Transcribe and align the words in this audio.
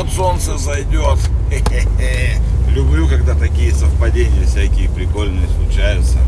вот 0.00 0.12
солнце 0.12 0.56
зайдет. 0.56 1.18
Люблю, 2.74 3.06
когда 3.06 3.34
такие 3.34 3.70
совпадения 3.70 4.46
всякие 4.46 4.88
прикольные 4.88 5.46
случаются. 5.48 6.18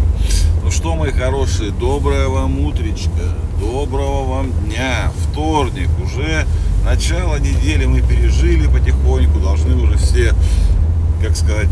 Ну 0.63 0.71
что, 0.71 0.95
мои 0.95 1.11
хорошие, 1.11 1.71
доброе 1.71 2.29
вам 2.29 2.61
утречко, 2.67 3.11
доброго 3.59 4.25
вам 4.25 4.53
дня. 4.65 5.11
Вторник, 5.25 5.89
уже 6.05 6.47
начало 6.85 7.37
недели 7.37 7.87
мы 7.87 8.03
пережили 8.03 8.67
потихоньку, 8.67 9.39
должны 9.39 9.75
уже 9.77 9.97
все, 9.97 10.35
как 11.23 11.35
сказать, 11.35 11.71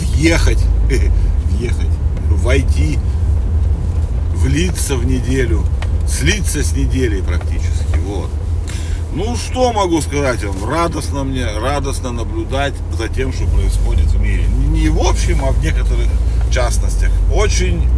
въехать, 0.00 0.62
въехать, 1.44 1.90
войти, 2.28 2.98
влиться 4.34 4.96
в 4.96 5.06
неделю, 5.06 5.64
слиться 6.06 6.62
с 6.62 6.72
неделей 6.74 7.22
практически, 7.22 7.98
вот. 8.06 8.28
Ну, 9.12 9.36
что 9.36 9.72
могу 9.72 10.00
сказать 10.00 10.44
вам? 10.44 10.70
Радостно 10.70 11.24
мне, 11.24 11.44
радостно 11.44 12.12
наблюдать 12.12 12.74
за 12.96 13.08
тем, 13.08 13.32
что 13.32 13.44
происходит 13.46 14.06
в 14.06 14.20
мире. 14.20 14.44
Не 14.46 14.88
в 14.88 15.00
общем, 15.00 15.44
а 15.44 15.50
в 15.50 15.60
некоторых 15.64 16.06
частностях. 16.52 17.10
Очень 17.34 17.88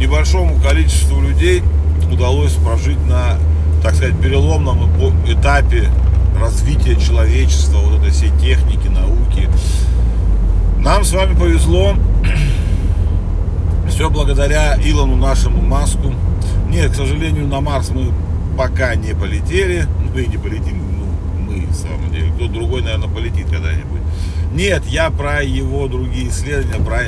небольшому 0.00 0.58
количеству 0.60 1.20
людей 1.20 1.62
удалось 2.10 2.52
прожить 2.54 2.98
на, 3.06 3.38
так 3.82 3.94
сказать, 3.94 4.18
переломном 4.20 4.90
этапе 5.26 5.90
развития 6.40 6.96
человечества, 6.96 7.78
вот 7.78 7.98
этой 7.98 8.10
всей 8.10 8.30
техники, 8.38 8.88
науки. 8.88 9.50
Нам 10.78 11.04
с 11.04 11.12
вами 11.12 11.38
повезло. 11.38 11.94
Все 13.90 14.08
благодаря 14.08 14.78
Илону 14.82 15.16
нашему 15.16 15.60
Маску. 15.60 16.14
Нет, 16.70 16.92
к 16.92 16.94
сожалению, 16.94 17.46
на 17.48 17.60
Марс 17.60 17.90
мы 17.90 18.12
пока 18.58 18.96
не 18.96 19.14
полетели. 19.14 19.86
Ну 20.12 20.18
и 20.18 20.26
не 20.26 20.36
полетим, 20.36 20.82
ну, 20.98 21.06
мы, 21.46 21.66
в 21.66 21.74
самом 21.74 22.10
деле. 22.10 22.32
Кто 22.32 22.48
другой, 22.48 22.82
наверное, 22.82 23.08
полетит 23.08 23.46
когда-нибудь. 23.48 24.00
Нет, 24.52 24.84
я 24.86 25.10
про 25.10 25.42
его 25.42 25.86
другие 25.86 26.28
исследования, 26.28 26.84
про 26.84 27.02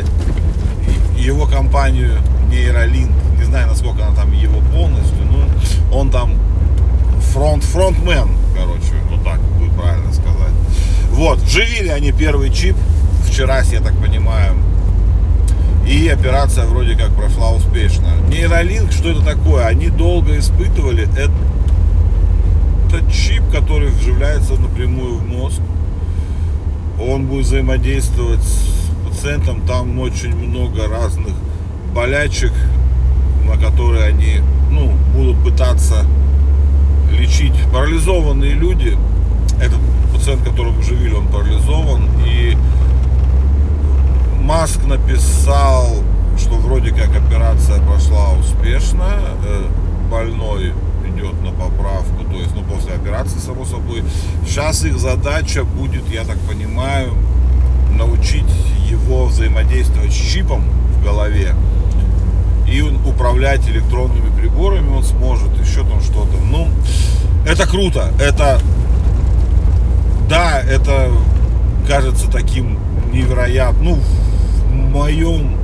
его 1.18 1.46
компанию 1.46 2.12
Нейролинк. 2.50 3.10
Не 3.36 3.44
знаю, 3.44 3.66
насколько 3.66 4.06
она 4.06 4.14
там 4.14 4.32
его 4.32 4.60
полностью, 4.72 5.18
но 5.24 5.98
он 5.98 6.10
там 6.10 6.34
фронт, 7.32 7.64
фронтмен, 7.64 8.28
короче, 8.54 8.94
вот 9.10 9.24
так 9.24 9.40
будет 9.58 9.72
правильно 9.72 10.12
сказать. 10.12 10.52
Вот, 11.10 11.38
вживили 11.40 11.88
они 11.88 12.12
первый 12.12 12.50
чип 12.50 12.76
вчера, 13.26 13.60
я 13.62 13.80
так 13.80 13.94
понимаю, 14.00 14.54
и 15.90 16.08
операция 16.08 16.66
вроде 16.66 16.94
как 16.94 17.10
прошла 17.16 17.50
успешно. 17.50 18.12
Нейролинк, 18.28 18.92
что 18.92 19.10
это 19.10 19.24
такое? 19.24 19.66
Они 19.66 19.88
долго 19.88 20.38
испытывали. 20.38 21.08
Это 21.16 21.32
чип, 23.10 23.42
который 23.50 23.88
вживляется 23.88 24.52
напрямую 24.52 25.16
в 25.16 25.26
мозг. 25.26 25.60
Он 27.00 27.26
будет 27.26 27.46
взаимодействовать 27.46 28.40
с 28.40 29.08
пациентом. 29.08 29.62
Там 29.66 29.98
очень 29.98 30.34
много 30.36 30.86
разных 30.86 31.34
болячек, 31.92 32.52
на 33.44 33.60
которые 33.60 34.04
они 34.04 34.36
ну, 34.70 34.92
будут 35.12 35.42
пытаться 35.42 36.06
лечить. 37.10 37.54
Парализованные 37.72 38.52
люди, 38.52 38.96
этот 39.60 39.80
пациент, 40.14 40.44
которого 40.44 40.78
вживили, 40.78 41.14
он 41.14 41.26
парализован. 41.26 42.08
И 42.24 42.56
Маск 44.50 44.84
написал, 44.84 46.02
что 46.36 46.56
вроде 46.56 46.90
как 46.90 47.10
операция 47.14 47.80
прошла 47.82 48.32
успешно, 48.32 49.06
э, 49.46 49.66
больной 50.10 50.72
идет 51.06 51.40
на 51.44 51.52
поправку, 51.52 52.24
то 52.28 52.36
есть, 52.36 52.50
ну, 52.56 52.64
после 52.64 52.94
операции, 52.94 53.38
само 53.38 53.64
собой. 53.64 54.02
Сейчас 54.44 54.84
их 54.84 54.98
задача 54.98 55.62
будет, 55.62 56.02
я 56.08 56.24
так 56.24 56.36
понимаю, 56.40 57.14
научить 57.96 58.52
его 58.90 59.26
взаимодействовать 59.26 60.10
с 60.10 60.16
чипом 60.16 60.64
в 60.96 61.04
голове 61.04 61.54
и 62.66 62.82
управлять 62.82 63.68
электронными 63.68 64.36
приборами 64.36 64.96
он 64.96 65.04
сможет, 65.04 65.56
еще 65.64 65.84
там 65.84 66.00
что-то. 66.00 66.36
Ну, 66.50 66.66
это 67.46 67.68
круто, 67.68 68.12
это, 68.20 68.60
да, 70.28 70.60
это 70.60 71.08
кажется 71.86 72.28
таким 72.28 72.80
невероятным, 73.12 73.84
ну, 73.84 73.98
в 74.70 74.92
моем 74.92 75.56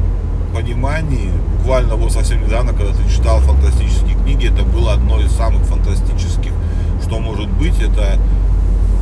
понимании, 0.55 1.31
буквально 1.59 1.97
вот 1.97 2.13
совсем 2.13 2.45
недавно, 2.45 2.73
когда 2.73 2.93
ты 2.93 3.09
читал 3.11 3.41
фантастические 3.41 4.15
книги, 4.17 4.53
это 4.53 4.65
было 4.65 4.93
одно 4.93 5.21
из 5.21 5.33
самых 5.33 5.63
фантастических, 5.65 6.53
что 7.03 7.19
может 7.19 7.49
быть, 7.49 7.81
это 7.81 8.19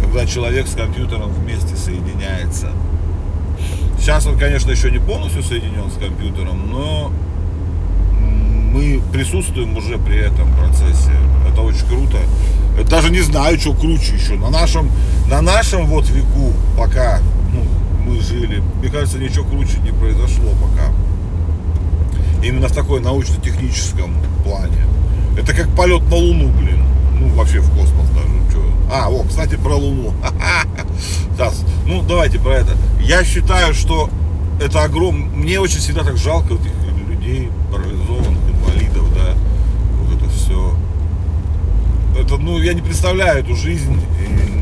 когда 0.03 0.26
человек 0.26 0.66
с 0.66 0.75
компьютером 0.75 1.31
вместе 1.32 1.76
соединяется. 1.76 2.69
Сейчас 3.98 4.26
он, 4.26 4.38
конечно, 4.38 4.70
еще 4.70 4.91
не 4.91 4.98
полностью 4.98 5.43
соединен 5.43 5.91
с 5.91 5.98
компьютером, 5.98 6.70
но 6.70 7.10
мы 8.72 9.00
присутствуем 9.12 9.76
уже 9.76 9.98
при 9.98 10.19
этом 10.19 10.53
процессе. 10.56 11.12
Это 11.50 11.62
очень 11.62 11.87
круто. 11.87 12.19
Даже 12.91 13.10
не 13.10 13.20
знаю, 13.20 13.59
что 13.59 13.72
круче 13.72 14.14
еще. 14.16 14.34
На 14.34 14.50
нашем, 14.50 14.91
на 15.31 15.41
нашем 15.41 15.87
вот 15.87 16.09
веку 16.10 16.53
пока 16.76 17.20
мы 18.04 18.20
жили. 18.20 18.62
Мне 18.81 18.91
кажется, 18.91 19.19
ничего 19.19 19.44
круче 19.44 19.78
не 19.82 19.91
произошло 19.91 20.53
пока. 20.60 20.92
Именно 22.44 22.69
в 22.69 22.72
такой 22.72 23.00
научно-техническом 23.00 24.15
плане. 24.44 24.84
Это 25.38 25.54
как 25.54 25.69
полет 25.75 26.03
на 26.10 26.16
Луну, 26.16 26.48
блин. 26.48 26.84
Ну, 27.19 27.28
вообще 27.34 27.60
в 27.60 27.70
космос 27.70 28.09
даже. 28.10 28.28
Что? 28.50 28.62
А, 28.93 29.10
о, 29.10 29.25
кстати, 29.25 29.56
про 29.56 29.75
Луну. 29.75 30.12
Сейчас. 31.34 31.64
Ну, 31.87 32.03
давайте 32.03 32.38
про 32.38 32.53
это. 32.53 32.72
Я 33.00 33.25
считаю, 33.25 33.75
что 33.75 34.10
это 34.60 34.82
огром... 34.82 35.31
Мне 35.34 35.59
очень 35.59 35.78
всегда 35.78 36.04
так 36.04 36.16
жалко 36.16 36.54
этих 36.54 37.09
людей, 37.09 37.50
парализованных, 37.72 38.43
инвалидов, 38.50 39.06
да. 39.14 39.34
Вот 40.00 40.20
это 40.20 40.31
все. 40.31 40.75
Это, 42.19 42.37
ну, 42.37 42.59
я 42.59 42.75
не 42.75 42.82
представляю 42.82 43.41
эту 43.41 43.56
жизнь, 43.56 43.98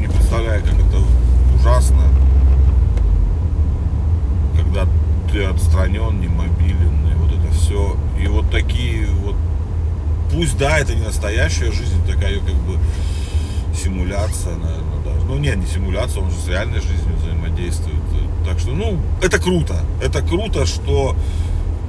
не 0.00 0.06
представляю, 0.06 0.62
как 0.62 0.75
это 0.75 0.98
ужасно 1.58 2.04
когда 4.72 4.88
ты 5.31 5.44
отстранен, 5.44 6.20
не 6.20 6.28
мобилен, 6.28 7.06
и 7.10 7.14
вот 7.16 7.31
это 7.31 7.52
все. 7.52 7.96
И 8.19 8.26
вот 8.26 8.50
такие 8.50 9.06
вот, 9.06 9.37
пусть 10.52 10.58
да, 10.58 10.78
это 10.78 10.94
не 10.94 11.02
настоящая 11.02 11.72
жизнь, 11.72 12.04
такая 12.06 12.38
как 12.40 12.54
бы 12.54 12.78
симуляция, 13.74 14.56
наверное, 14.56 15.02
даже. 15.04 15.24
Ну 15.26 15.38
нет, 15.38 15.56
не 15.56 15.66
симуляция, 15.66 16.22
он 16.22 16.30
же 16.30 16.36
с 16.36 16.48
реальной 16.48 16.80
жизнью 16.80 17.16
взаимодействует. 17.20 17.96
Так 18.46 18.58
что, 18.58 18.70
ну, 18.70 18.98
это 19.22 19.38
круто. 19.38 19.76
Это 20.02 20.20
круто, 20.22 20.66
что 20.66 21.16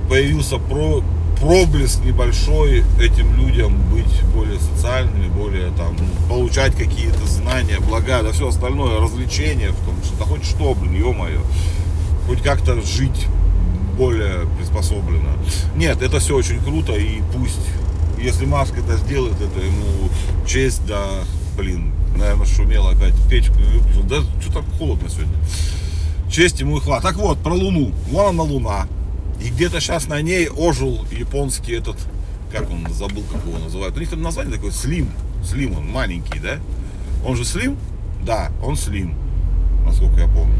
появился 0.09 0.57
про, 0.57 1.03
проблеск 1.39 2.03
небольшой 2.05 2.83
этим 3.01 3.35
людям 3.35 3.77
быть 3.91 4.21
более 4.33 4.59
социальными, 4.59 5.27
более 5.27 5.71
там, 5.71 5.95
получать 6.29 6.75
какие-то 6.75 7.25
знания, 7.25 7.79
блага, 7.79 8.23
да 8.23 8.31
все 8.31 8.47
остальное, 8.47 8.99
развлечения 8.99 9.69
в 9.71 9.85
том, 9.85 9.95
что 10.03 10.17
да 10.19 10.25
хоть 10.25 10.45
что, 10.45 10.73
блин, 10.73 10.95
ё-моё 10.95 11.41
хоть 12.27 12.41
как-то 12.41 12.81
жить 12.81 13.27
более 13.97 14.47
приспособленно. 14.57 15.33
Нет, 15.75 16.01
это 16.01 16.19
все 16.19 16.35
очень 16.35 16.59
круто 16.63 16.93
и 16.93 17.21
пусть, 17.33 17.59
если 18.23 18.45
Маск 18.45 18.73
это 18.77 18.95
сделает, 18.97 19.35
это 19.35 19.59
ему 19.59 20.09
честь, 20.47 20.85
да, 20.87 21.05
блин, 21.57 21.91
наверное, 22.17 22.45
шумело 22.45 22.91
опять 22.91 23.13
печку, 23.29 23.55
да, 24.05 24.21
что 24.41 24.53
так 24.53 24.63
холодно 24.77 25.09
сегодня. 25.09 25.35
Честь 26.31 26.59
ему 26.61 26.77
и 26.77 26.79
хват. 26.79 27.03
Так 27.03 27.17
вот, 27.17 27.37
про 27.39 27.53
Луну. 27.53 27.91
Вон 28.09 28.29
она 28.29 28.43
Луна. 28.43 28.87
И 29.43 29.49
где-то 29.49 29.81
сейчас 29.81 30.07
на 30.07 30.21
ней 30.21 30.47
ожил 30.47 31.05
японский 31.11 31.73
этот, 31.73 31.97
как 32.51 32.71
он, 32.71 32.87
забыл, 32.91 33.23
как 33.31 33.45
его 33.45 33.59
называют. 33.59 33.95
У 33.97 33.99
них 33.99 34.09
там 34.09 34.21
название 34.21 34.55
такое, 34.55 34.71
Слим. 34.71 35.11
Слим, 35.43 35.77
он 35.77 35.87
маленький, 35.91 36.39
да? 36.39 36.59
Он 37.25 37.35
же 37.35 37.43
Слим? 37.43 37.77
Да, 38.25 38.51
он 38.63 38.77
Слим, 38.77 39.15
насколько 39.85 40.21
я 40.21 40.27
помню. 40.27 40.57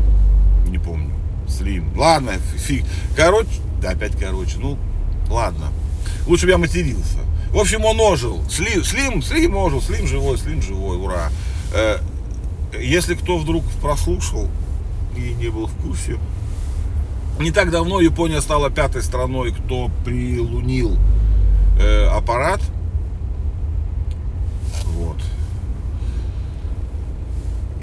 Не 0.68 0.80
помню. 0.80 1.14
Слим. 1.48 1.98
Ладно, 1.98 2.34
фиг. 2.58 2.86
Короче, 3.16 3.50
да 3.82 3.92
опять 3.92 4.18
короче, 4.20 4.58
ну, 4.60 4.78
ладно. 5.30 5.68
Лучше 6.28 6.46
бы 6.46 6.52
я 6.52 6.58
матерился. 6.58 7.20
В 7.54 7.60
общем, 7.60 7.86
он 7.86 8.00
ожил. 8.00 8.44
Слим, 8.50 8.84
Слим, 8.84 9.22
Слим 9.22 9.56
ожил, 9.56 9.82
Слим 9.82 10.08
живой, 10.08 10.38
Слим 10.38 10.62
живой, 10.62 10.98
ура. 10.98 11.30
Э, 11.74 12.00
если 12.80 13.14
кто 13.14 13.38
вдруг 13.38 13.64
прослушал 13.82 14.50
и 15.16 15.34
не 15.36 15.50
был 15.50 15.68
в 15.68 15.76
курсе, 15.76 16.18
не 17.40 17.52
так 17.52 17.70
давно 17.70 18.02
Япония 18.02 18.42
стала 18.42 18.70
пятой 18.70 19.04
страной, 19.04 19.54
кто 19.54 19.92
прилунил 20.04 20.98
э, 21.80 22.06
аппарат 22.08 22.62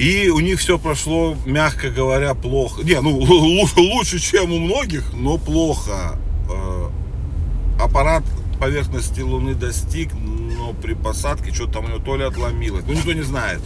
И 0.00 0.30
у 0.30 0.40
них 0.40 0.60
все 0.60 0.78
прошло, 0.78 1.36
мягко 1.44 1.90
говоря, 1.90 2.32
плохо. 2.32 2.82
Не, 2.82 2.98
ну 3.02 3.18
лучше, 3.18 4.18
чем 4.18 4.50
у 4.50 4.58
многих, 4.58 5.12
но 5.12 5.36
плохо. 5.36 6.18
Э, 6.50 6.88
аппарат 7.78 8.22
поверхности 8.60 9.20
Луны 9.20 9.54
достиг, 9.54 10.10
но 10.14 10.74
при 10.74 10.94
посадке 10.94 11.52
что-то 11.52 11.74
там 11.74 11.86
у 11.86 11.88
него 11.88 11.98
то 11.98 12.16
ли 12.16 12.24
отломилось. 12.24 12.84
Ну, 12.86 12.92
никто 12.92 13.12
не 13.12 13.22
знает. 13.22 13.60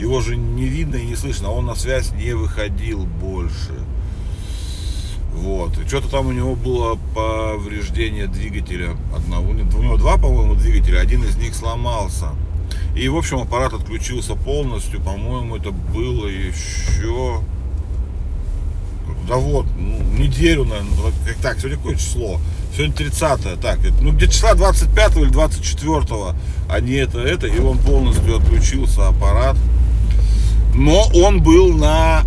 его 0.00 0.20
же 0.20 0.36
не 0.36 0.66
видно 0.66 0.96
и 0.96 1.06
не 1.06 1.16
слышно, 1.16 1.50
он 1.50 1.66
на 1.66 1.74
связь 1.74 2.12
не 2.12 2.32
выходил 2.32 3.04
больше. 3.04 3.74
Вот. 5.34 5.72
Что-то 5.86 6.08
там 6.08 6.28
у 6.28 6.32
него 6.32 6.54
было 6.54 6.98
повреждение 7.14 8.26
двигателя 8.26 8.96
одного, 9.14 9.50
у 9.50 9.52
него 9.52 9.96
два, 9.98 10.16
по-моему, 10.16 10.54
двигателя, 10.54 11.00
один 11.00 11.24
из 11.24 11.36
них 11.36 11.54
сломался. 11.54 12.28
И, 12.96 13.08
в 13.08 13.16
общем, 13.16 13.40
аппарат 13.40 13.74
отключился 13.74 14.34
полностью, 14.34 15.02
по-моему, 15.02 15.56
это 15.56 15.70
было 15.70 16.26
еще 16.26 17.42
да 19.28 19.36
вот, 19.36 19.66
ну, 19.76 20.00
неделю, 20.18 20.64
наверное, 20.64 21.12
так, 21.42 21.58
сегодня 21.58 21.76
какое 21.78 21.96
число? 21.96 22.40
Сегодня 22.76 22.94
30 22.94 23.60
так, 23.62 23.78
ну 24.02 24.12
где 24.12 24.28
числа 24.28 24.52
25 24.52 25.16
или 25.16 25.30
24 25.30 26.02
а 26.68 26.80
не 26.80 26.92
это, 26.96 27.20
это, 27.20 27.46
и 27.46 27.58
он 27.58 27.78
полностью 27.78 28.36
отключился, 28.36 29.08
аппарат. 29.08 29.56
Но 30.74 31.08
он 31.14 31.42
был 31.42 31.72
на 31.72 32.22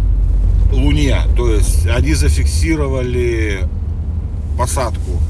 Луне, 0.72 1.18
то 1.38 1.54
есть 1.54 1.86
они 1.86 2.16
зафиксировали 2.16 3.60
посадку. 4.58 5.22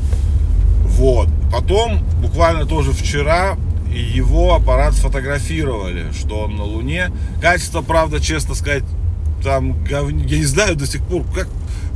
Вот. 0.86 1.27
Потом, 1.51 2.00
буквально 2.21 2.66
тоже 2.66 2.94
вчера, 2.94 3.57
его 3.92 4.56
аппарат 4.56 4.94
сфотографировали, 4.94 6.13
что 6.18 6.44
он 6.44 6.56
на 6.56 6.63
Луне. 6.63 7.12
Качество, 7.42 7.81
правда, 7.81 8.21
честно 8.21 8.56
сказать, 8.56 8.83
там, 9.44 9.75
я 9.89 10.01
не 10.01 10.45
знаю 10.45 10.77
до 10.77 10.88
сих 10.88 11.04
пор, 11.04 11.24
как 11.36 11.50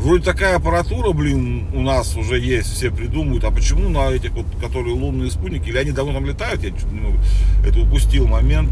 Вроде 0.03 0.25
такая 0.25 0.57
аппаратура, 0.57 1.13
блин, 1.13 1.65
у 1.73 1.79
нас 1.79 2.17
уже 2.17 2.37
есть, 2.37 2.73
все 2.73 2.91
придумывают, 2.91 3.45
а 3.45 3.51
почему 3.51 3.87
на 3.87 4.09
этих 4.09 4.31
вот, 4.31 4.45
которые 4.59 4.93
лунные 4.93 5.31
спутники, 5.31 5.69
или 5.69 5.77
они 5.77 5.91
давно 5.91 6.11
там 6.11 6.25
летают, 6.25 6.61
я 6.61 6.71
чуть 6.71 6.91
немного 6.91 7.19
это 7.65 7.79
упустил 7.79 8.27
момент. 8.27 8.69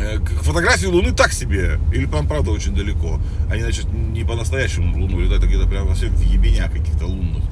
Э, 0.00 0.18
фотографии 0.40 0.86
Луны 0.86 1.12
так 1.12 1.34
себе, 1.34 1.78
или 1.92 2.06
прям 2.06 2.26
правда 2.26 2.50
очень 2.50 2.74
далеко. 2.74 3.20
Они, 3.50 3.60
значит, 3.60 3.92
не 3.92 4.24
по-настоящему 4.24 4.98
Луну 4.98 5.20
летают, 5.20 5.44
а 5.44 5.46
где-то 5.46 5.66
прям 5.66 5.86
вообще 5.86 6.06
в 6.06 6.18
ебенях 6.22 6.72
каких-то 6.72 7.04
лунных. 7.04 7.44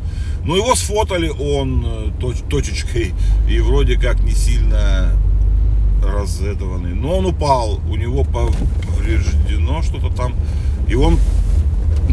Но 0.46 0.56
его 0.56 0.75
сфотали 0.75 1.28
он 1.28 1.84
э, 1.87 2.12
точ, 2.19 2.38
точечкой 2.49 3.12
и 3.46 3.58
вроде 3.58 3.99
как 3.99 4.20
не 4.20 4.32
сильно 4.32 5.10
разэтованный. 6.02 6.94
Но 6.94 7.19
он 7.19 7.26
упал, 7.26 7.78
у 7.90 7.96
него 7.96 8.25
повреждено 8.25 9.82
что-то 9.82 10.08
там. 10.08 10.34
И 10.88 10.94
он 10.94 11.19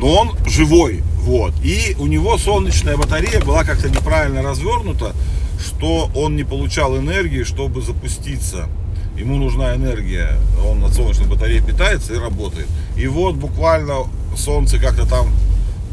но 0.02 0.16
он 0.16 0.32
живой, 0.48 1.04
вот. 1.18 1.54
И 1.64 1.96
у 2.00 2.08
него 2.08 2.38
солнечная 2.40 2.98
батарея 2.98 3.40
была 3.40 3.64
как-то 3.64 3.88
неправильно 3.88 4.42
развернута, 4.42 5.14
что 5.60 6.10
он 6.16 6.36
не 6.36 6.44
получал 6.44 6.98
энергии, 6.98 7.44
чтобы 7.44 7.84
запуститься. 7.84 8.68
Ему 9.16 9.36
нужна 9.36 9.76
энергия, 9.76 10.40
он 10.68 10.84
от 10.84 10.94
солнечной 10.94 11.28
батареи 11.28 11.60
питается 11.60 12.16
и 12.16 12.18
работает. 12.18 12.68
И 12.98 13.06
вот 13.06 13.36
буквально 13.36 14.08
солнце 14.36 14.80
как-то 14.80 15.06
там 15.06 15.28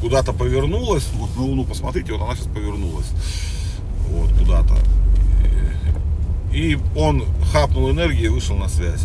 куда-то 0.01 0.33
повернулось, 0.33 1.05
вот 1.15 1.37
на 1.37 1.43
Луну 1.43 1.65
посмотрите, 1.65 2.13
вот 2.15 2.23
она 2.23 2.35
сейчас 2.35 2.47
повернулась, 2.47 3.09
вот 4.09 4.33
куда-то. 4.39 4.79
И 6.51 6.79
он 6.97 7.25
хапнул 7.53 7.91
энергию 7.91 8.27
и 8.27 8.29
вышел 8.29 8.57
на 8.57 8.71
связь. 8.71 9.03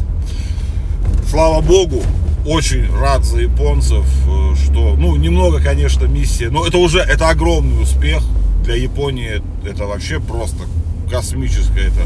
Слава 1.34 1.62
Богу, 1.62 2.04
очень 2.46 2.88
рад 2.96 3.26
за 3.26 3.40
японцев, 3.40 4.06
э, 4.28 4.54
что, 4.66 4.96
ну, 4.96 5.16
немного, 5.16 5.60
конечно, 5.60 6.06
миссия, 6.06 6.52
но 6.52 6.64
это 6.64 6.78
уже, 6.78 7.00
это 7.00 7.30
огромный 7.30 7.82
успех. 7.82 8.22
Для 8.64 8.76
Японии, 8.76 9.42
это 9.66 9.88
вообще 9.88 10.20
просто 10.20 10.66
космическое, 11.10 11.88
это, 11.88 12.06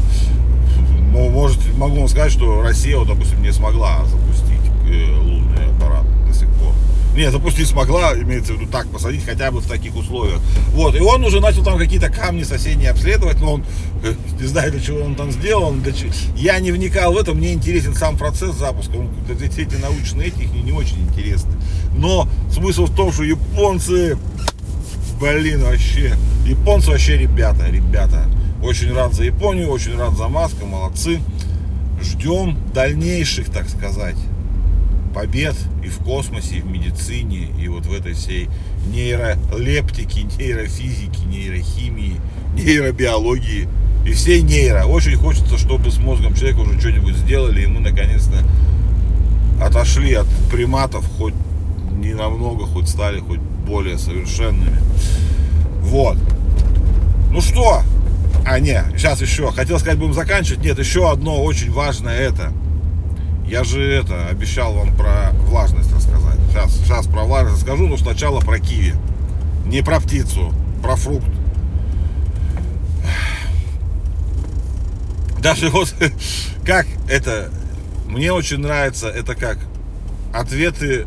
может, 1.12 1.58
могу 1.76 1.96
вам 1.96 2.08
сказать, 2.08 2.32
что 2.32 2.62
Россия, 2.62 2.96
вот, 2.96 3.08
допустим, 3.08 3.42
не 3.42 3.52
смогла 3.52 4.02
запустить 4.06 4.62
э, 4.90 5.18
сих 5.18 5.47
пор. 7.18 7.24
Не, 7.24 7.30
запустить 7.30 7.66
смогла, 7.66 8.14
имеется 8.14 8.52
в 8.52 8.60
виду 8.60 8.70
так, 8.70 8.86
посадить 8.88 9.24
хотя 9.24 9.50
бы 9.50 9.60
в 9.60 9.66
таких 9.66 9.96
условиях. 9.96 10.40
Вот, 10.72 10.94
и 10.94 11.00
он 11.00 11.24
уже 11.24 11.40
начал 11.40 11.64
там 11.64 11.78
какие-то 11.78 12.10
камни 12.10 12.44
соседние 12.44 12.90
обследовать, 12.90 13.40
но 13.40 13.54
он, 13.54 13.64
э, 14.04 14.14
не 14.40 14.46
знаю, 14.46 14.70
для 14.70 14.80
чего 14.80 15.00
он 15.02 15.14
там 15.14 15.32
сделал, 15.32 15.72
для 15.72 15.92
чего. 15.92 16.10
я 16.36 16.58
не 16.60 16.70
вникал 16.70 17.12
в 17.12 17.18
это, 17.18 17.34
мне 17.34 17.52
интересен 17.52 17.94
сам 17.94 18.16
процесс 18.16 18.54
запуска, 18.54 18.96
он, 18.96 19.10
все 19.50 19.62
эти 19.62 19.74
научные 19.76 20.28
эти 20.28 20.44
не 20.44 20.72
очень 20.72 21.02
интересны. 21.02 21.50
Но 21.96 22.28
смысл 22.52 22.86
в 22.86 22.94
том, 22.94 23.12
что 23.12 23.24
японцы, 23.24 24.16
блин, 25.20 25.62
вообще, 25.62 26.14
японцы 26.46 26.90
вообще 26.90 27.18
ребята, 27.18 27.68
ребята. 27.68 28.24
Очень 28.62 28.92
рад 28.92 29.14
за 29.14 29.22
Японию, 29.22 29.68
очень 29.68 29.96
рад 29.96 30.16
за 30.16 30.26
Маска, 30.28 30.64
молодцы. 30.64 31.20
Ждем 32.02 32.56
дальнейших, 32.74 33.50
так 33.50 33.68
сказать, 33.68 34.16
побед 35.18 35.56
и 35.82 35.88
в 35.88 35.98
космосе, 35.98 36.58
и 36.58 36.60
в 36.60 36.66
медицине, 36.66 37.48
и 37.60 37.66
вот 37.66 37.86
в 37.86 37.92
этой 37.92 38.12
всей 38.12 38.48
нейролептике, 38.86 40.22
нейрофизике, 40.22 41.26
нейрохимии, 41.26 42.20
нейробиологии 42.54 43.68
и 44.06 44.12
всей 44.12 44.42
нейро. 44.42 44.84
Очень 44.84 45.16
хочется, 45.16 45.58
чтобы 45.58 45.90
с 45.90 45.98
мозгом 45.98 46.36
человека 46.36 46.60
уже 46.60 46.78
что-нибудь 46.78 47.16
сделали, 47.16 47.62
и 47.62 47.66
мы 47.66 47.80
наконец-то 47.80 48.44
отошли 49.60 50.14
от 50.14 50.28
приматов, 50.52 51.04
хоть 51.18 51.34
не 51.90 52.14
намного, 52.14 52.66
хоть 52.66 52.88
стали 52.88 53.18
хоть 53.18 53.40
более 53.40 53.98
совершенными. 53.98 54.78
Вот. 55.80 56.16
Ну 57.32 57.40
что? 57.40 57.82
А, 58.46 58.60
не, 58.60 58.84
сейчас 58.96 59.20
еще. 59.20 59.50
Хотел 59.50 59.80
сказать, 59.80 59.98
будем 59.98 60.14
заканчивать. 60.14 60.62
Нет, 60.62 60.78
еще 60.78 61.10
одно 61.10 61.42
очень 61.42 61.72
важное 61.72 62.16
это– 62.20 62.52
я 63.48 63.64
же 63.64 63.82
это 63.82 64.26
обещал 64.26 64.74
вам 64.74 64.94
про 64.94 65.32
влажность 65.46 65.92
рассказать. 65.92 66.38
Сейчас, 66.50 66.76
сейчас 66.76 67.06
про 67.06 67.24
влажность 67.24 67.62
расскажу, 67.62 67.88
но 67.88 67.96
сначала 67.96 68.40
про 68.40 68.58
киви. 68.58 68.94
Не 69.64 69.82
про 69.82 70.00
птицу, 70.00 70.52
про 70.82 70.96
фрукт. 70.96 71.26
Даже 75.40 75.70
вот 75.70 75.94
как 76.64 76.86
это, 77.08 77.50
мне 78.06 78.32
очень 78.32 78.58
нравится, 78.58 79.08
это 79.08 79.34
как 79.34 79.58
ответы 80.34 81.06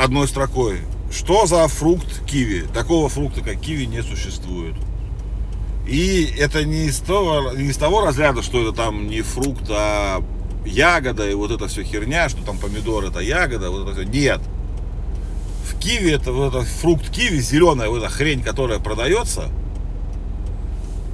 одной 0.00 0.28
строкой. 0.28 0.78
Что 1.10 1.46
за 1.46 1.66
фрукт 1.66 2.24
киви? 2.24 2.66
Такого 2.72 3.08
фрукта, 3.08 3.40
как 3.40 3.60
киви, 3.60 3.84
не 3.84 4.02
существует. 4.02 4.76
И 5.88 6.32
это 6.38 6.64
не 6.64 6.86
из 6.86 7.00
того, 7.00 7.52
не 7.56 7.70
из 7.70 7.76
того 7.76 8.04
разряда, 8.04 8.42
что 8.42 8.62
это 8.62 8.72
там 8.72 9.08
не 9.08 9.22
фрукт, 9.22 9.64
а 9.70 10.22
ягода 10.64 11.28
и 11.28 11.34
вот 11.34 11.50
эта 11.50 11.68
все 11.68 11.82
херня, 11.82 12.28
что 12.28 12.42
там 12.42 12.58
помидор 12.58 13.04
это 13.04 13.20
ягода, 13.20 13.70
вот 13.70 13.88
это 13.88 14.00
все. 14.00 14.04
Нет. 14.04 14.40
В 15.64 15.78
киви 15.78 16.10
это 16.10 16.32
вот 16.32 16.54
этот 16.54 16.68
фрукт 16.68 17.10
киви, 17.10 17.38
зеленая 17.40 17.88
вот 17.88 17.98
эта 17.98 18.08
хрень, 18.08 18.42
которая 18.42 18.78
продается, 18.78 19.48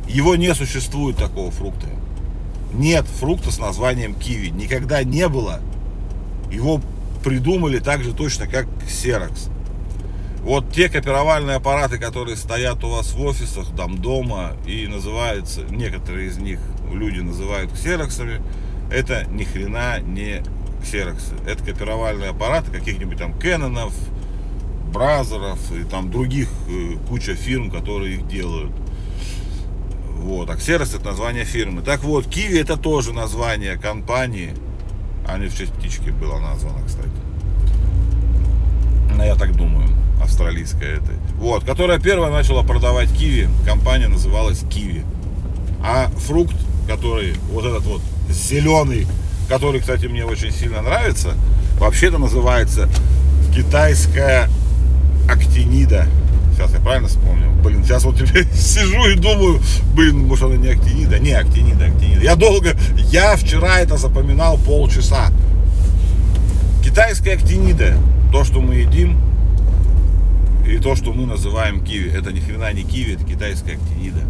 его 0.09 0.37
не 0.37 0.55
существует 0.55 1.17
такого 1.17 1.51
фрукта. 1.51 1.87
Нет 2.73 3.07
фрукта 3.07 3.51
с 3.51 3.59
названием 3.59 4.15
киви. 4.15 4.49
Никогда 4.49 5.03
не 5.03 5.29
было. 5.29 5.61
Его 6.51 6.81
придумали 7.25 7.79
так 7.79 8.05
же 8.05 8.13
точно, 8.13 8.47
как 8.47 8.67
Xerox. 8.87 9.51
Вот 10.43 10.73
те 10.73 10.89
копировальные 10.89 11.57
аппараты, 11.57 11.99
которые 11.99 12.37
стоят 12.37 12.85
у 12.85 12.91
вас 12.91 13.15
в 13.15 13.21
офисах, 13.21 13.67
там 13.77 13.99
дома, 13.99 14.53
и 14.65 14.87
называются, 14.87 15.63
некоторые 15.63 16.29
из 16.29 16.39
них 16.39 16.61
люди 16.93 17.19
называют 17.19 17.73
ксероксами, 17.73 18.41
это 18.91 19.27
ни 19.31 19.45
хрена 19.45 20.01
не 20.01 20.43
ксероксы. 20.83 21.35
Это 21.47 21.65
копировальные 21.65 22.31
аппараты 22.31 22.71
каких-нибудь 22.71 23.19
там 23.19 23.33
Кэнонов, 23.35 23.93
Бразеров 24.93 25.59
и 25.73 25.85
там 25.85 26.11
других 26.11 26.49
э, 26.69 26.97
куча 27.09 27.35
фирм, 27.35 27.71
которые 27.71 28.17
их 28.17 28.29
делают. 28.29 28.73
Вот. 30.17 30.49
А 30.51 30.55
Xerox 30.55 30.97
это 30.97 31.05
название 31.05 31.45
фирмы. 31.45 31.83
Так 31.83 32.03
вот, 32.03 32.27
Kiwi 32.27 32.61
это 32.61 32.77
тоже 32.77 33.13
название 33.13 33.77
компании. 33.77 34.55
А 35.29 35.39
не 35.39 35.49
в 35.49 35.57
честь 35.57 35.73
птички 35.73 36.11
было 36.11 36.39
названо, 36.39 36.79
кстати. 36.87 37.11
Ну, 39.15 39.25
я 39.25 39.35
так 39.35 39.57
думаю, 39.57 39.89
австралийская 40.23 40.97
это. 40.97 41.13
Вот, 41.39 41.65
которая 41.65 41.99
первая 41.99 42.33
начала 42.33 42.63
продавать 42.63 43.13
киви, 43.13 43.49
компания 43.65 44.09
называлась 44.09 44.63
Kiwi. 44.63 45.05
А 45.83 46.09
фрукт, 46.19 46.55
который, 46.87 47.35
вот 47.53 47.65
этот 47.65 47.85
вот 47.85 48.01
зеленый, 48.31 49.07
который, 49.49 49.81
кстати, 49.81 50.07
мне 50.07 50.25
очень 50.25 50.53
сильно 50.53 50.83
нравится, 50.83 51.35
вообще-то 51.79 52.19
называется 52.19 52.89
китайская 53.55 54.49
актинида. 55.29 56.07
Сейчас 56.55 56.73
я 56.73 56.81
правильно 56.81 57.09
вспомнил? 57.09 57.51
Блин, 57.63 57.85
сейчас 57.85 58.05
вот 58.05 58.19
теперь 58.19 58.47
сижу 58.55 59.07
и 59.07 59.15
думаю, 59.15 59.61
блин, 59.95 60.27
может 60.27 60.45
она 60.45 60.57
не 60.57 60.69
актинида? 60.69 61.19
Не, 61.19 61.33
актинида, 61.33 61.87
актинида. 61.87 62.23
Я 62.23 62.37
долго, 62.37 62.77
я 63.11 63.37
вчера 63.37 63.81
это 63.81 63.97
запоминал 63.97 64.59
полчаса. 64.59 65.31
Китайская 66.83 67.35
актинида, 67.35 67.99
то, 68.33 68.45
что 68.45 68.61
мы 68.61 68.77
едим, 68.77 69.19
и 70.67 70.79
то, 70.79 70.97
что 70.97 71.13
мы 71.13 71.27
называем 71.27 71.85
киви. 71.85 72.11
Это 72.11 72.33
ни 72.33 72.41
хрена 72.41 72.73
не 72.73 72.83
киви, 72.83 73.15
это 73.15 73.25
китайская 73.25 73.75
актинида. 73.75 74.21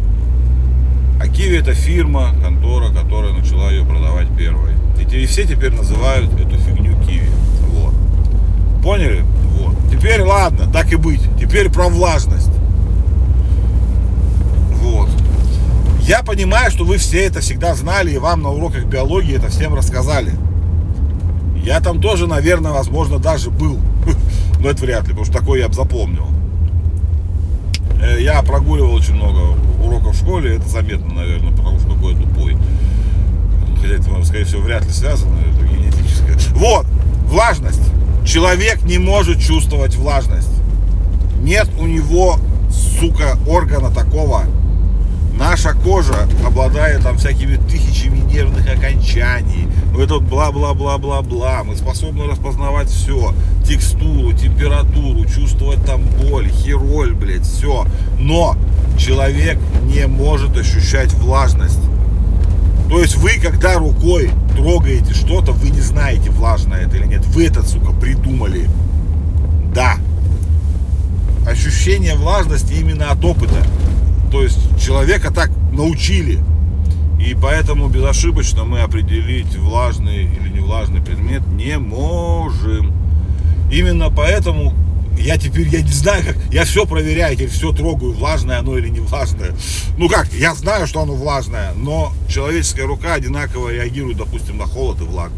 А 1.19 1.27
Киви 1.27 1.57
это 1.57 1.73
фирма, 1.73 2.33
контора, 2.43 2.89
которая 2.93 3.33
начала 3.33 3.71
ее 3.71 3.83
продавать 3.85 4.27
первой. 4.37 4.71
И 5.11 5.25
все 5.25 5.45
теперь 5.45 5.73
называют 5.73 6.31
эту 6.33 6.57
фигню 6.57 6.95
киви. 7.05 7.29
Вот. 7.71 7.93
Поняли? 8.83 9.23
Вот. 9.57 9.75
Теперь 9.91 10.21
ладно, 10.21 10.71
так 10.71 10.91
и 10.91 10.95
быть. 10.95 11.21
Теперь 11.39 11.71
про 11.71 11.87
влажность. 11.87 12.51
Вот. 14.81 15.09
Я 16.01 16.23
понимаю, 16.23 16.71
что 16.71 16.83
вы 16.85 16.97
все 16.97 17.25
это 17.25 17.39
всегда 17.39 17.73
знали, 17.73 18.11
и 18.11 18.17
вам 18.17 18.41
на 18.41 18.49
уроках 18.49 18.85
биологии 18.85 19.35
это 19.35 19.49
всем 19.49 19.73
рассказали. 19.73 20.33
Я 21.63 21.79
там 21.79 21.99
тоже, 22.01 22.27
наверное, 22.27 22.71
возможно, 22.71 23.17
даже 23.17 23.49
был. 23.49 23.79
Но 24.59 24.69
это 24.69 24.81
вряд 24.81 25.03
ли, 25.03 25.09
потому 25.09 25.25
что 25.25 25.39
такое 25.39 25.61
я 25.61 25.67
бы 25.67 25.73
запомнил. 25.73 26.27
Э, 28.01 28.21
я 28.21 28.41
прогуливал 28.43 28.93
очень 28.93 29.15
много 29.15 29.57
уроков 29.83 30.15
в 30.15 30.19
школе, 30.19 30.55
это 30.55 30.67
заметно, 30.67 31.13
наверное, 31.13 31.51
потому 31.51 31.79
что 31.79 31.93
какой 31.93 32.15
тупой. 32.15 32.57
Хотя 33.81 33.95
это, 33.95 34.25
скорее 34.25 34.45
всего, 34.45 34.61
вряд 34.61 34.85
ли 34.85 34.91
связано, 34.91 35.37
это 35.39 35.65
генетическое. 35.65 36.37
Вот, 36.53 36.85
влажность. 37.25 37.81
Человек 38.25 38.83
не 38.83 38.97
может 38.97 39.39
чувствовать 39.39 39.95
влажность. 39.95 40.51
Нет 41.41 41.69
у 41.79 41.85
него, 41.85 42.39
сука, 42.69 43.37
органа 43.47 43.89
такого. 43.89 44.43
Наша 45.37 45.73
кожа 45.73 46.27
обладает 46.45 47.03
там 47.03 47.17
всякими 47.17 47.57
тысячами 47.57 48.19
нервных 48.19 48.67
окончаний. 48.67 49.67
Ну 49.93 49.99
это 49.99 50.19
бла-бла-бла-бла-бла. 50.19 51.63
Мы 51.63 51.75
способны 51.75 52.25
распознавать 52.25 52.89
все. 52.89 53.33
Текстуру, 53.63 54.33
температуру, 54.33 55.25
чувствовать 55.25 55.85
там 55.85 56.01
боль, 56.21 56.49
хероль, 56.49 57.13
блядь, 57.13 57.45
все. 57.45 57.85
Но 58.17 58.55
человек 58.97 59.59
не 59.83 60.07
может 60.07 60.57
ощущать 60.57 61.13
влажность. 61.13 61.79
То 62.89 62.99
есть 62.99 63.15
вы, 63.17 63.39
когда 63.39 63.77
рукой 63.77 64.31
трогаете 64.55 65.13
что-то, 65.13 65.51
вы 65.51 65.69
не 65.69 65.81
знаете, 65.81 66.31
влажное 66.31 66.87
это 66.87 66.97
или 66.97 67.05
нет. 67.05 67.25
Вы 67.27 67.45
это, 67.45 67.61
сука, 67.61 67.91
придумали. 67.91 68.67
Да. 69.75 69.97
Ощущение 71.47 72.15
влажности 72.15 72.73
именно 72.73 73.11
от 73.11 73.23
опыта. 73.23 73.63
То 74.31 74.41
есть 74.41 74.57
человека 74.83 75.31
так 75.33 75.49
научили. 75.71 76.39
И 77.19 77.35
поэтому 77.41 77.87
безошибочно 77.87 78.63
мы 78.63 78.81
определить 78.81 79.55
влажный 79.55 80.25
или 80.25 80.49
невлажный 80.49 81.01
предмет 81.01 81.45
не 81.47 81.77
можем. 81.77 82.93
Именно 83.71 84.09
поэтому 84.09 84.73
я 85.19 85.37
теперь, 85.37 85.67
я 85.69 85.81
не 85.81 85.91
знаю, 85.91 86.23
как, 86.23 86.37
я 86.51 86.63
все 86.63 86.85
проверяю, 86.85 87.35
теперь 87.35 87.49
все 87.49 87.71
трогаю, 87.71 88.13
влажное 88.13 88.59
оно 88.59 88.77
или 88.77 88.89
не 88.89 88.99
влажное. 88.99 89.53
Ну 89.97 90.07
как, 90.09 90.31
я 90.33 90.53
знаю, 90.53 90.87
что 90.87 91.01
оно 91.01 91.13
влажное, 91.15 91.73
но 91.73 92.13
человеческая 92.29 92.85
рука 92.85 93.15
одинаково 93.15 93.73
реагирует, 93.73 94.17
допустим, 94.17 94.57
на 94.57 94.65
холод 94.65 95.01
и 95.01 95.03
влагу. 95.03 95.35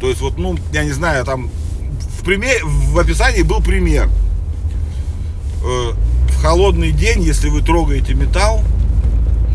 То 0.00 0.08
есть 0.08 0.20
вот, 0.20 0.38
ну, 0.38 0.58
я 0.72 0.84
не 0.84 0.90
знаю, 0.90 1.24
там 1.24 1.50
в, 2.18 2.24
пример, 2.24 2.60
в 2.64 2.98
описании 2.98 3.42
был 3.42 3.62
пример. 3.62 4.08
Холодный 6.42 6.90
день, 6.90 7.22
если 7.22 7.48
вы 7.48 7.62
трогаете 7.62 8.14
металл, 8.14 8.62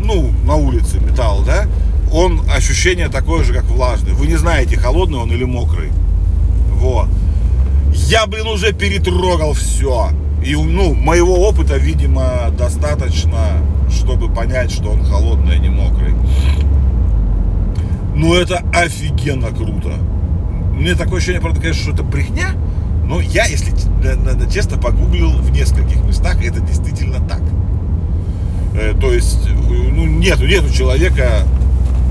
ну, 0.02 0.32
на 0.44 0.54
улице 0.54 0.98
металл, 0.98 1.42
да, 1.44 1.66
он 2.10 2.40
ощущение 2.50 3.10
такое 3.10 3.44
же, 3.44 3.52
как 3.52 3.64
влажный. 3.64 4.14
Вы 4.14 4.26
не 4.26 4.36
знаете, 4.36 4.78
холодный 4.78 5.18
он 5.18 5.30
или 5.30 5.44
мокрый. 5.44 5.90
Вот. 6.72 7.08
Я, 7.92 8.26
блин, 8.26 8.46
уже 8.46 8.72
перетрогал 8.72 9.52
все. 9.52 10.08
И, 10.42 10.54
ну, 10.54 10.94
моего 10.94 11.46
опыта, 11.46 11.76
видимо, 11.76 12.50
достаточно, 12.56 13.62
чтобы 13.90 14.32
понять, 14.32 14.72
что 14.72 14.88
он 14.92 15.04
холодный, 15.04 15.56
а 15.56 15.58
не 15.58 15.68
мокрый. 15.68 16.14
Ну, 18.14 18.32
это 18.32 18.62
офигенно 18.72 19.48
круто. 19.48 19.92
Мне 20.72 20.94
такое 20.94 21.18
ощущение, 21.18 21.42
правда, 21.42 21.60
конечно, 21.60 21.82
что 21.82 21.92
это 21.92 22.02
брехня, 22.02 22.54
но 23.08 23.20
я, 23.22 23.46
если 23.46 23.72
честно, 24.52 24.76
погуглил 24.76 25.30
в 25.30 25.50
нескольких 25.50 26.04
местах, 26.04 26.44
это 26.44 26.60
действительно 26.60 27.26
так. 27.26 27.40
Э, 28.74 28.94
то 29.00 29.10
есть, 29.12 29.48
ну, 29.48 30.04
нету, 30.04 30.46
нету 30.46 30.70
человека, 30.70 31.44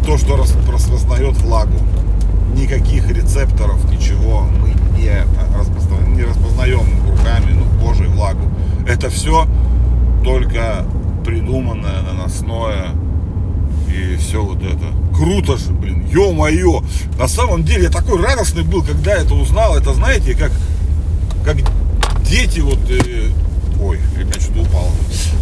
то, 0.07 0.17
что 0.17 0.35
распознает 0.35 1.37
влагу. 1.37 1.77
Никаких 2.55 3.07
рецепторов, 3.11 3.79
ничего 3.91 4.47
мы 4.59 4.69
не, 4.97 5.11
распознаем, 5.55 6.15
не 6.15 6.23
распознаем 6.23 6.87
руками, 7.07 7.53
ну, 7.53 7.85
кожей 7.85 8.07
влагу. 8.07 8.49
Это 8.87 9.11
все 9.11 9.45
только 10.23 10.83
придуманное, 11.23 12.01
наносное 12.01 12.87
и 13.87 14.15
все 14.15 14.43
вот 14.43 14.63
это. 14.63 14.87
Круто 15.15 15.57
же, 15.57 15.71
блин, 15.73 16.07
ё-моё. 16.11 16.81
На 17.19 17.27
самом 17.27 17.63
деле 17.63 17.83
я 17.83 17.89
такой 17.91 18.19
радостный 18.19 18.63
был, 18.63 18.81
когда 18.81 19.13
это 19.13 19.35
узнал. 19.35 19.77
Это, 19.77 19.93
знаете, 19.93 20.35
как, 20.35 20.51
как 21.43 21.57
дети 22.23 22.59
вот... 22.59 22.79
Э, 22.89 23.31
ой, 23.81 23.99
я 24.17 24.39
что-то 24.39 24.61
упало. 24.61 24.91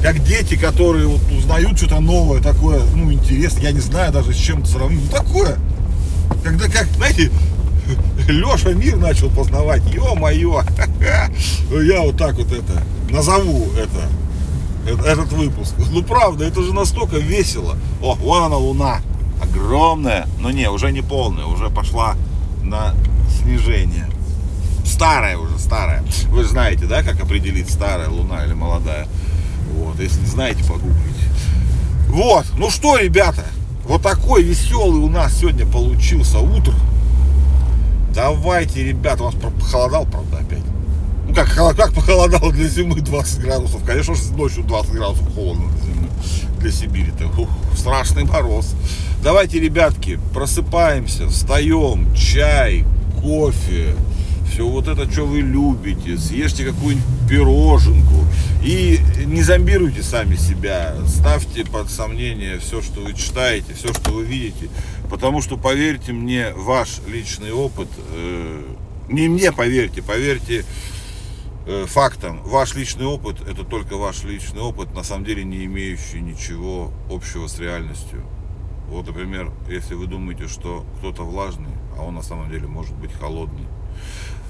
Как 0.02 0.24
дети, 0.24 0.56
которые 0.56 1.08
вот 1.08 1.22
узнают 1.32 1.78
что-то 1.78 2.00
новое, 2.00 2.42
такое, 2.42 2.82
ну, 2.96 3.12
интересно. 3.12 3.60
Я 3.60 3.72
не 3.72 3.80
знаю 3.80 4.12
даже 4.12 4.34
с 4.34 4.38
чем 4.38 4.66
сравнить. 4.66 5.02
Ну, 5.12 5.18
такое. 5.18 5.58
Когда, 6.44 6.68
как, 6.70 6.88
знаете, 6.96 7.32
Леша 8.28 8.74
мир 8.74 8.98
начал 8.98 9.30
познавать, 9.30 9.84
ё-моё, 9.94 10.62
я 11.84 12.02
вот 12.02 12.18
так 12.18 12.36
вот 12.36 12.52
это, 12.52 12.84
назову 13.10 13.68
это, 13.78 15.04
этот 15.08 15.32
выпуск. 15.34 15.74
Ну 15.92 16.04
правда, 16.04 16.46
это 16.46 16.62
же 16.64 16.74
настолько 16.74 17.18
весело. 17.18 17.78
О, 18.02 18.16
вон 18.16 18.44
она 18.44 18.58
луна, 18.58 19.02
огромная, 19.42 20.28
но 20.40 20.52
не, 20.52 20.70
уже 20.70 20.92
не 20.92 21.02
полная, 21.02 21.46
уже 21.46 21.70
пошла 21.70 22.16
на 22.64 22.94
снижение. 23.42 24.08
Старая 24.86 25.38
уже, 25.38 25.58
старая. 25.60 26.04
Вы 26.30 26.44
же 26.44 26.50
знаете, 26.50 26.86
да, 26.86 27.04
как 27.04 27.20
определить 27.20 27.70
старая 27.70 28.10
луна 28.10 28.46
или 28.46 28.54
молодая. 28.54 29.08
Вот, 29.74 30.00
если 30.00 30.22
не 30.22 30.28
знаете, 30.28 30.64
погуглите. 30.64 31.26
Вот, 32.08 32.46
ну 32.58 32.70
что, 32.70 32.98
ребята, 32.98 33.44
вот 33.86 34.02
такой 34.02 34.44
веселый 34.44 35.02
у 35.02 35.10
нас 35.10 35.38
сегодня 35.38 35.66
получился 35.66 36.40
утро. 36.40 36.74
Давайте, 38.14 38.84
ребята, 38.84 39.24
у 39.24 39.26
нас 39.26 39.36
похолодал, 39.36 40.06
правда, 40.06 40.38
опять. 40.38 40.64
Ну 41.28 41.34
как, 41.34 41.76
как 41.76 41.94
похолодало 41.94 42.52
для 42.52 42.68
зимы 42.68 43.02
20 43.02 43.42
градусов. 43.42 43.84
Конечно 43.84 44.16
же, 44.16 44.32
ночью 44.34 44.64
20 44.64 44.92
градусов 44.94 45.34
холодно 45.34 45.66
для 45.74 45.94
зимы. 45.94 46.08
Для 46.60 46.72
Сибири-то. 46.72 47.30
Страшный 47.76 48.24
мороз. 48.24 48.74
Давайте, 49.22 49.60
ребятки, 49.60 50.20
просыпаемся, 50.34 51.28
встаем, 51.28 52.14
чай, 52.16 52.86
кофе, 53.22 53.96
все 54.56 54.66
вот 54.66 54.88
это, 54.88 55.12
что 55.12 55.26
вы 55.26 55.42
любите, 55.42 56.18
съешьте 56.18 56.64
какую-нибудь 56.64 57.06
пироженку. 57.30 58.26
И 58.64 59.02
не 59.26 59.44
зомбируйте 59.44 60.02
сами 60.02 60.36
себя, 60.36 60.96
ставьте 61.06 61.66
под 61.66 61.90
сомнение 61.90 62.60
все, 62.60 62.82
что 62.82 63.02
вы 63.02 63.14
читаете, 63.14 63.74
все, 63.74 63.94
что 63.94 64.12
вы 64.12 64.24
видите, 64.24 64.70
потому 65.10 65.42
что, 65.42 65.58
поверьте 65.58 66.14
мне, 66.14 66.54
ваш 66.56 67.02
личный 67.06 67.52
опыт, 67.52 67.90
э, 68.14 68.64
не 69.10 69.28
мне 69.28 69.52
поверьте, 69.52 70.02
поверьте 70.02 70.64
э, 71.68 71.86
фактам, 71.86 72.42
ваш 72.46 72.76
личный 72.76 73.06
опыт, 73.06 73.42
это 73.46 73.66
только 73.66 73.98
ваш 73.98 74.24
личный 74.24 74.62
опыт, 74.62 74.96
на 74.96 75.04
самом 75.04 75.26
деле 75.26 75.44
не 75.44 75.66
имеющий 75.66 76.22
ничего 76.22 76.92
общего 77.12 77.48
с 77.48 77.60
реальностью. 77.60 78.24
Вот, 78.88 79.06
например, 79.06 79.52
если 79.68 79.96
вы 79.96 80.08
думаете, 80.08 80.48
что 80.48 80.86
кто-то 81.00 81.24
влажный, 81.24 81.74
а 81.98 82.04
он 82.04 82.16
на 82.16 82.24
самом 82.24 82.50
деле 82.50 82.68
может 82.68 82.96
быть 82.96 83.12
холодный, 83.12 83.68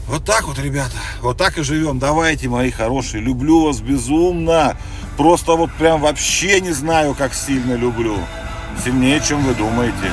вот 0.08 0.24
так 0.24 0.48
вот, 0.48 0.60
ребята, 0.60 0.96
вот 1.22 1.38
так 1.38 1.58
и 1.58 1.64
живем. 1.64 2.00
Давайте, 2.00 2.48
мои 2.50 2.72
хорошие, 2.72 3.22
люблю 3.22 3.66
вас 3.66 3.80
безумно. 3.80 4.78
Просто 5.18 5.54
вот 5.54 5.72
прям 5.74 6.02
вообще 6.02 6.62
не 6.62 6.72
знаю, 6.72 7.16
как 7.16 7.34
сильно 7.34 7.74
люблю. 7.74 8.18
Сильнее, 8.84 9.22
чем 9.22 9.44
вы 9.44 9.54
думаете. 9.56 10.12